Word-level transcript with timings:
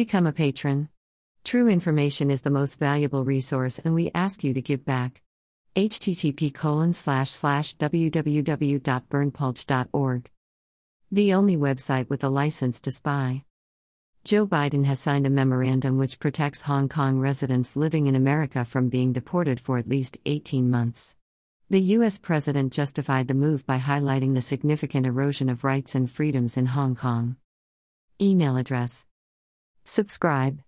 Become 0.00 0.28
a 0.28 0.32
patron. 0.32 0.88
True 1.44 1.68
information 1.68 2.30
is 2.30 2.40
the 2.40 2.48
most 2.48 2.78
valuable 2.78 3.22
resource, 3.22 3.78
and 3.78 3.94
we 3.94 4.10
ask 4.14 4.42
you 4.42 4.54
to 4.54 4.62
give 4.62 4.82
back. 4.82 5.20
http 5.76 6.54
colon 6.54 6.94
slash 6.94 7.28
slash 7.28 7.76
www.berndpulch.org. 7.76 10.30
The 11.12 11.34
only 11.34 11.56
website 11.58 12.08
with 12.08 12.24
a 12.24 12.30
license 12.30 12.80
to 12.80 12.90
spy. 12.90 13.44
Joe 14.24 14.46
Biden 14.46 14.86
has 14.86 15.00
signed 15.00 15.26
a 15.26 15.30
memorandum 15.30 15.98
which 15.98 16.18
protects 16.18 16.62
Hong 16.62 16.88
Kong 16.88 17.18
residents 17.18 17.76
living 17.76 18.06
in 18.06 18.16
America 18.16 18.64
from 18.64 18.88
being 18.88 19.12
deported 19.12 19.60
for 19.60 19.76
at 19.76 19.86
least 19.86 20.16
18 20.24 20.70
months. 20.70 21.14
The 21.68 21.82
U.S. 21.96 22.18
president 22.18 22.72
justified 22.72 23.28
the 23.28 23.34
move 23.34 23.66
by 23.66 23.76
highlighting 23.76 24.32
the 24.32 24.40
significant 24.40 25.04
erosion 25.04 25.50
of 25.50 25.62
rights 25.62 25.94
and 25.94 26.10
freedoms 26.10 26.56
in 26.56 26.64
Hong 26.64 26.94
Kong. 26.94 27.36
Email 28.18 28.56
address 28.56 29.04
Subscribe. 29.90 30.62